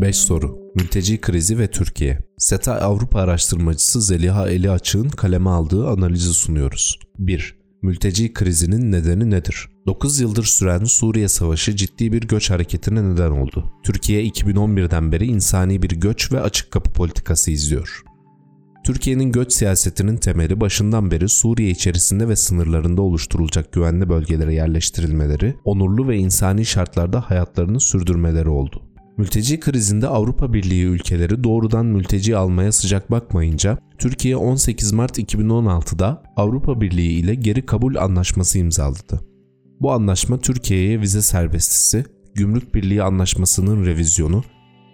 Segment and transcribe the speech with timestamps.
[0.00, 0.58] 5 soru.
[0.74, 2.18] Mülteci krizi ve Türkiye.
[2.38, 6.98] SETA Avrupa araştırmacısı Zeliha Eli Açık'ın kaleme aldığı analizi sunuyoruz.
[7.18, 7.58] 1.
[7.82, 9.68] Mülteci krizinin nedeni nedir?
[9.86, 13.72] 9 yıldır süren Suriye Savaşı ciddi bir göç hareketine neden oldu.
[13.84, 18.02] Türkiye 2011'den beri insani bir göç ve açık kapı politikası izliyor.
[18.84, 26.08] Türkiye'nin göç siyasetinin temeli başından beri Suriye içerisinde ve sınırlarında oluşturulacak güvenli bölgelere yerleştirilmeleri, onurlu
[26.08, 28.87] ve insani şartlarda hayatlarını sürdürmeleri oldu.
[29.18, 36.80] Mülteci krizinde Avrupa Birliği ülkeleri doğrudan mülteci almaya sıcak bakmayınca Türkiye 18 Mart 2016'da Avrupa
[36.80, 39.20] Birliği ile geri kabul anlaşması imzaladı.
[39.80, 42.04] Bu anlaşma Türkiye'ye vize serbestisi,
[42.34, 44.42] Gümrük Birliği Anlaşması'nın revizyonu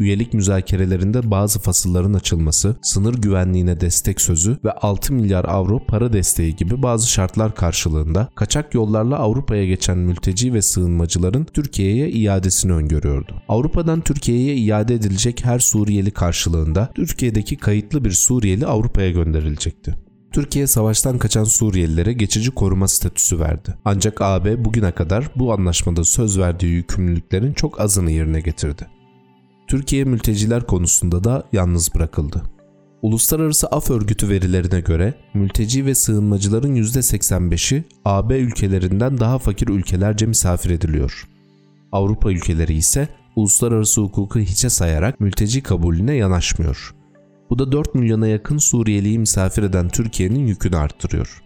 [0.00, 6.56] üyelik müzakerelerinde bazı fasılların açılması, sınır güvenliğine destek sözü ve 6 milyar avro para desteği
[6.56, 13.42] gibi bazı şartlar karşılığında kaçak yollarla Avrupa'ya geçen mülteci ve sığınmacıların Türkiye'ye iadesini öngörüyordu.
[13.48, 19.94] Avrupa'dan Türkiye'ye iade edilecek her Suriyeli karşılığında Türkiye'deki kayıtlı bir Suriyeli Avrupa'ya gönderilecekti.
[20.32, 23.74] Türkiye savaştan kaçan Suriyelilere geçici koruma statüsü verdi.
[23.84, 28.86] Ancak AB bugüne kadar bu anlaşmada söz verdiği yükümlülüklerin çok azını yerine getirdi.
[29.66, 32.42] Türkiye mülteciler konusunda da yalnız bırakıldı.
[33.02, 40.70] Uluslararası Af Örgütü verilerine göre mülteci ve sığınmacıların %85'i AB ülkelerinden daha fakir ülkelerce misafir
[40.70, 41.28] ediliyor.
[41.92, 46.94] Avrupa ülkeleri ise uluslararası hukuku hiçe sayarak mülteci kabulüne yanaşmıyor.
[47.50, 51.42] Bu da 4 milyona yakın Suriyeliyi misafir eden Türkiye'nin yükünü arttırıyor.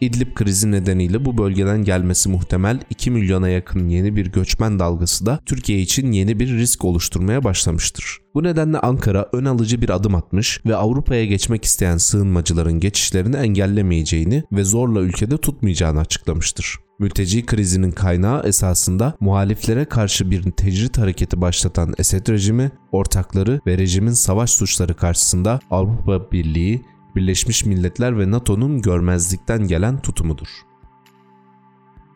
[0.00, 5.40] İdlib krizi nedeniyle bu bölgeden gelmesi muhtemel 2 milyona yakın yeni bir göçmen dalgası da
[5.46, 8.18] Türkiye için yeni bir risk oluşturmaya başlamıştır.
[8.34, 14.42] Bu nedenle Ankara ön alıcı bir adım atmış ve Avrupa'ya geçmek isteyen sığınmacıların geçişlerini engellemeyeceğini
[14.52, 16.76] ve zorla ülkede tutmayacağını açıklamıştır.
[16.98, 24.12] Mülteci krizinin kaynağı esasında muhaliflere karşı bir tecrit hareketi başlatan Esed rejimi, ortakları ve rejimin
[24.12, 26.82] savaş suçları karşısında Avrupa Birliği
[27.16, 30.48] Birleşmiş Milletler ve NATO'nun görmezlikten gelen tutumudur.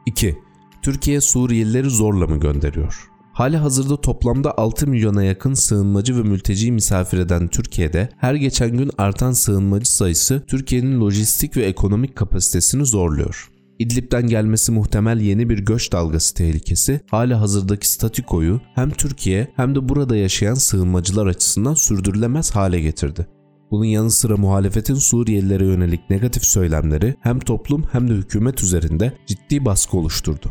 [0.06, 0.38] 2.
[0.82, 3.08] Türkiye Suriyelileri zorla mı gönderiyor?
[3.32, 8.90] Hali hazırda toplamda 6 milyona yakın sığınmacı ve mülteci misafir eden Türkiye'de her geçen gün
[8.98, 13.48] artan sığınmacı sayısı Türkiye'nin lojistik ve ekonomik kapasitesini zorluyor.
[13.78, 19.88] İdlib'den gelmesi muhtemel yeni bir göç dalgası tehlikesi hali hazırdaki statikoyu hem Türkiye hem de
[19.88, 23.26] burada yaşayan sığınmacılar açısından sürdürülemez hale getirdi.
[23.72, 29.64] Bunun yanı sıra muhalefetin Suriyelilere yönelik negatif söylemleri hem toplum hem de hükümet üzerinde ciddi
[29.64, 30.50] baskı oluşturdu.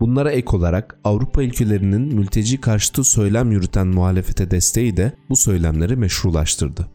[0.00, 6.86] Bunlara ek olarak Avrupa ülkelerinin mülteci karşıtı söylem yürüten muhalefete desteği de bu söylemleri meşrulaştırdı.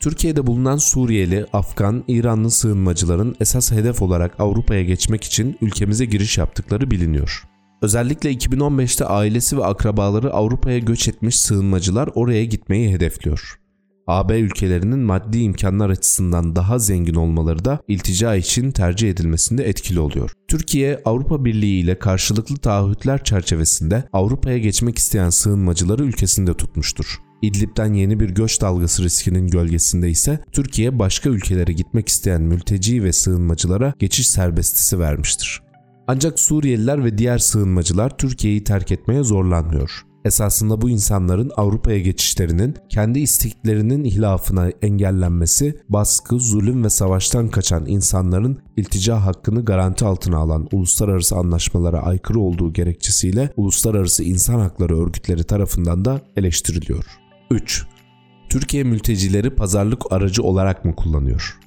[0.00, 6.90] Türkiye'de bulunan Suriyeli, Afgan, İranlı sığınmacıların esas hedef olarak Avrupa'ya geçmek için ülkemize giriş yaptıkları
[6.90, 7.44] biliniyor.
[7.82, 13.61] Özellikle 2015'te ailesi ve akrabaları Avrupa'ya göç etmiş sığınmacılar oraya gitmeyi hedefliyor.
[14.06, 20.32] AB ülkelerinin maddi imkanlar açısından daha zengin olmaları da iltica için tercih edilmesinde etkili oluyor.
[20.48, 27.18] Türkiye, Avrupa Birliği ile karşılıklı taahhütler çerçevesinde Avrupa'ya geçmek isteyen sığınmacıları ülkesinde tutmuştur.
[27.42, 33.12] İdlib'den yeni bir göç dalgası riskinin gölgesinde ise Türkiye başka ülkelere gitmek isteyen mülteci ve
[33.12, 35.62] sığınmacılara geçiş serbestisi vermiştir.
[36.06, 40.11] Ancak Suriyeliler ve diğer sığınmacılar Türkiye'yi terk etmeye zorlanmıyor.
[40.24, 48.58] Esasında bu insanların Avrupa'ya geçişlerinin kendi isteklerinin hilafına engellenmesi, baskı, zulüm ve savaştan kaçan insanların
[48.76, 56.04] iltica hakkını garanti altına alan uluslararası anlaşmalara aykırı olduğu gerekçesiyle uluslararası insan hakları örgütleri tarafından
[56.04, 57.04] da eleştiriliyor.
[57.50, 57.86] 3.
[58.48, 61.58] Türkiye mültecileri pazarlık aracı olarak mı kullanıyor?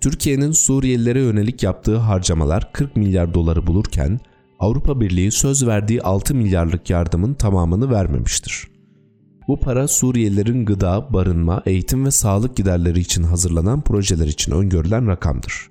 [0.00, 4.20] Türkiye'nin Suriyelilere yönelik yaptığı harcamalar 40 milyar doları bulurken
[4.62, 8.68] Avrupa Birliği söz verdiği 6 milyarlık yardımın tamamını vermemiştir.
[9.48, 15.70] Bu para Suriyelilerin gıda, barınma, eğitim ve sağlık giderleri için hazırlanan projeler için öngörülen rakamdır.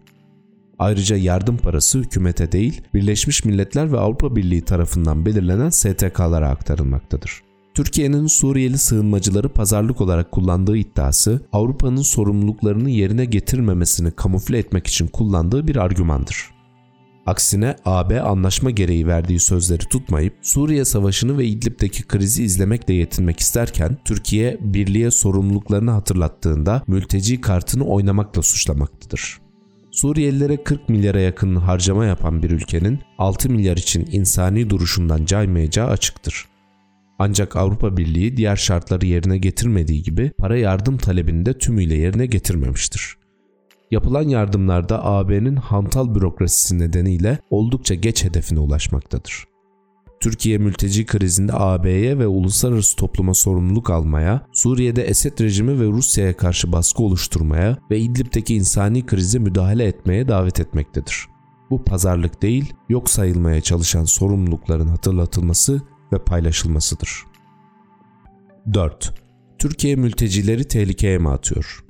[0.80, 7.42] Ayrıca yardım parası hükümete değil, Birleşmiş Milletler ve Avrupa Birliği tarafından belirlenen STK'lara aktarılmaktadır.
[7.74, 15.68] Türkiye'nin Suriyeli sığınmacıları pazarlık olarak kullandığı iddiası, Avrupa'nın sorumluluklarını yerine getirmemesini kamufle etmek için kullandığı
[15.68, 16.61] bir argümandır.
[17.26, 23.98] Aksine AB anlaşma gereği verdiği sözleri tutmayıp Suriye Savaşı'nı ve İdlib'deki krizi izlemekle yetinmek isterken
[24.06, 29.40] Türkiye birliğe sorumluluklarını hatırlattığında mülteci kartını oynamakla suçlamaktadır.
[29.92, 36.46] Suriyelilere 40 milyara yakın harcama yapan bir ülkenin 6 milyar için insani duruşundan caymayacağı açıktır.
[37.20, 43.21] Ancak Avrupa Birliği diğer şartları yerine getirmediği gibi para yardım talebini de tümüyle yerine getirmemiştir.
[43.92, 49.46] Yapılan yardımlarda AB'nin hantal bürokrasisi nedeniyle oldukça geç hedefine ulaşmaktadır.
[50.20, 56.72] Türkiye mülteci krizinde AB'ye ve uluslararası topluma sorumluluk almaya, Suriye'de Esed rejimi ve Rusya'ya karşı
[56.72, 61.28] baskı oluşturmaya ve İdlib'deki insani krize müdahale etmeye davet etmektedir.
[61.70, 65.82] Bu pazarlık değil, yok sayılmaya çalışan sorumlulukların hatırlatılması
[66.14, 67.24] ve paylaşılmasıdır.
[68.74, 69.14] 4.
[69.60, 71.86] Türkiye mültecileri tehlikeye mi atıyor?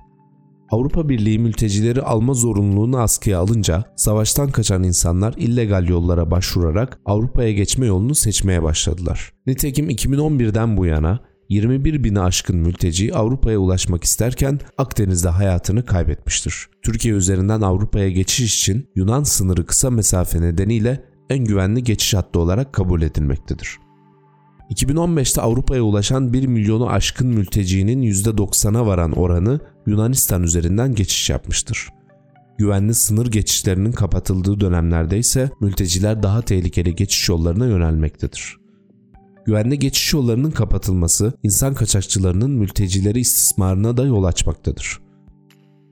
[0.72, 7.86] Avrupa Birliği mültecileri alma zorunluluğunu askıya alınca savaştan kaçan insanlar illegal yollara başvurarak Avrupa'ya geçme
[7.86, 9.34] yolunu seçmeye başladılar.
[9.48, 11.20] Nitekim 2011'den bu yana
[11.50, 16.68] 21 bini aşkın mülteci Avrupa'ya ulaşmak isterken Akdeniz'de hayatını kaybetmiştir.
[16.86, 22.74] Türkiye üzerinden Avrupa'ya geçiş için Yunan sınırı kısa mesafe nedeniyle en güvenli geçiş hattı olarak
[22.74, 23.78] kabul edilmektedir.
[24.72, 31.90] 2015'te Avrupa'ya ulaşan 1 milyonu aşkın mültecinin %90'a varan oranı Yunanistan üzerinden geçiş yapmıştır.
[32.58, 38.58] Güvenli sınır geçişlerinin kapatıldığı dönemlerde ise mülteciler daha tehlikeli geçiş yollarına yönelmektedir.
[39.46, 45.00] Güvenli geçiş yollarının kapatılması insan kaçakçılarının mültecileri istismarına da yol açmaktadır.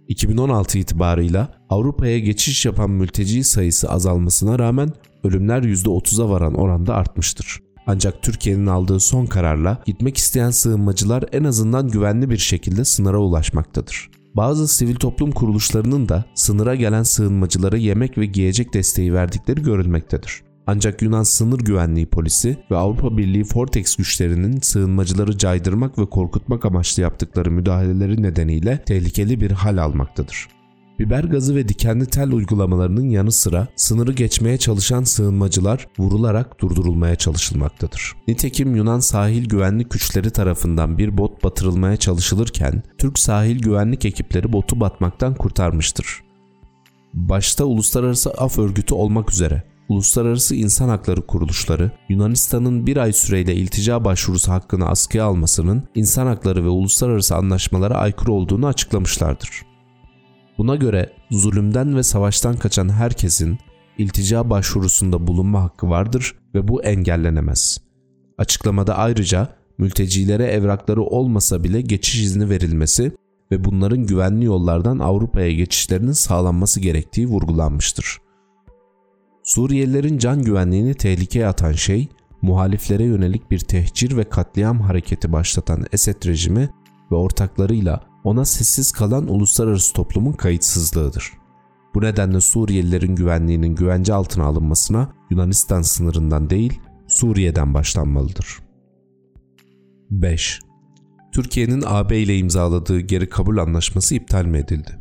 [0.08, 4.90] 2016 itibarıyla Avrupa'ya geçiş yapan mülteci sayısı azalmasına rağmen
[5.24, 7.69] ölümler %30'a varan oranda artmıştır.
[7.92, 14.10] Ancak Türkiye'nin aldığı son kararla gitmek isteyen sığınmacılar en azından güvenli bir şekilde sınıra ulaşmaktadır.
[14.36, 20.42] Bazı sivil toplum kuruluşlarının da sınıra gelen sığınmacılara yemek ve giyecek desteği verdikleri görülmektedir.
[20.68, 27.02] Ancak Yunan sınır güvenliği polisi ve Avrupa Birliği Fortex güçlerinin sığınmacıları caydırmak ve korkutmak amaçlı
[27.02, 30.59] yaptıkları müdahaleleri nedeniyle tehlikeli bir hal almaktadır
[31.00, 38.14] biber gazı ve dikenli tel uygulamalarının yanı sıra sınırı geçmeye çalışan sığınmacılar vurularak durdurulmaya çalışılmaktadır.
[38.28, 44.80] Nitekim Yunan sahil güvenlik güçleri tarafından bir bot batırılmaya çalışılırken Türk sahil güvenlik ekipleri botu
[44.80, 46.24] batmaktan kurtarmıştır.
[47.14, 54.06] Başta Uluslararası Af Örgütü olmak üzere uluslararası insan hakları kuruluşları Yunanistan'ın bir ay süreyle iltica
[54.06, 59.69] başvurusu hakkını askıya almasının insan hakları ve uluslararası anlaşmalara aykırı olduğunu açıklamışlardır.
[60.60, 63.58] Buna göre zulümden ve savaştan kaçan herkesin
[63.98, 67.78] iltica başvurusunda bulunma hakkı vardır ve bu engellenemez.
[68.38, 73.12] Açıklamada ayrıca mültecilere evrakları olmasa bile geçiş izni verilmesi
[73.52, 78.18] ve bunların güvenli yollardan Avrupa'ya geçişlerinin sağlanması gerektiği vurgulanmıştır.
[79.44, 82.08] Suriyelilerin can güvenliğini tehlikeye atan şey,
[82.42, 86.70] muhaliflere yönelik bir tehcir ve katliam hareketi başlatan Esed rejimi
[87.12, 91.32] ve ortaklarıyla ona sessiz kalan uluslararası toplumun kayıtsızlığıdır.
[91.96, 98.60] Bu nedenle Suriyelilerin güvenliğinin güvence altına alınmasına Yunanistan sınırından değil Suriye'den başlanmalıdır.
[100.12, 100.60] 5.
[101.34, 105.00] Türkiye'nin AB ile imzaladığı geri kabul anlaşması iptal mi edildi?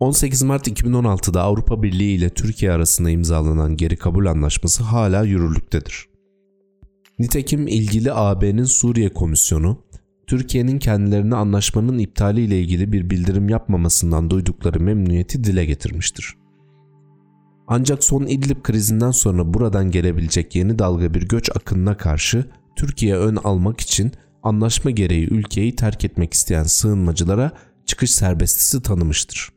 [0.00, 6.08] 18 Mart 2016'da Avrupa Birliği ile Türkiye arasında imzalanan geri kabul anlaşması hala yürürlüktedir.
[7.18, 9.78] Nitekim ilgili AB'nin Suriye Komisyonu
[10.26, 16.34] Türkiye'nin kendilerine anlaşmanın iptali ile ilgili bir bildirim yapmamasından duydukları memnuniyeti dile getirmiştir.
[17.68, 22.44] Ancak son İdlib krizinden sonra buradan gelebilecek yeni dalga bir göç akınına karşı
[22.76, 24.12] Türkiye ön almak için
[24.42, 27.52] anlaşma gereği ülkeyi terk etmek isteyen sığınmacılara
[27.86, 29.48] çıkış serbestisi tanımıştır.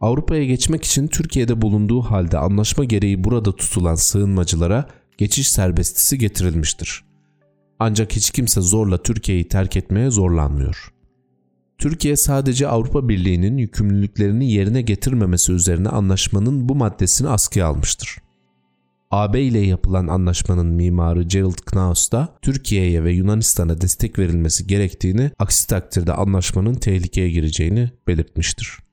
[0.00, 4.88] Avrupa'ya geçmek için Türkiye'de bulunduğu halde anlaşma gereği burada tutulan sığınmacılara
[5.18, 7.04] geçiş serbestisi getirilmiştir.
[7.78, 10.94] Ancak hiç kimse zorla Türkiye'yi terk etmeye zorlanmıyor.
[11.78, 18.18] Türkiye sadece Avrupa Birliği'nin yükümlülüklerini yerine getirmemesi üzerine anlaşmanın bu maddesini askıya almıştır.
[19.10, 25.66] AB ile yapılan anlaşmanın mimarı Gerald Knaus da Türkiye'ye ve Yunanistan'a destek verilmesi gerektiğini, aksi
[25.68, 28.83] takdirde anlaşmanın tehlikeye gireceğini belirtmiştir.